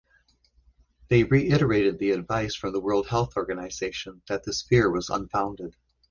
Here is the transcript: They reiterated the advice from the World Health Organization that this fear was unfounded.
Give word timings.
They 1.09 1.25
reiterated 1.25 1.99
the 1.99 2.09
advice 2.09 2.55
from 2.55 2.73
the 2.73 2.79
World 2.81 3.07
Health 3.07 3.37
Organization 3.37 4.23
that 4.27 4.43
this 4.43 4.63
fear 4.63 4.89
was 4.89 5.11
unfounded. 5.11 5.75